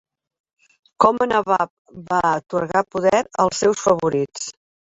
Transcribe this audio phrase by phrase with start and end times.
[1.05, 1.71] Com a Nabab
[2.09, 4.53] va atorgar poder als seus favorits.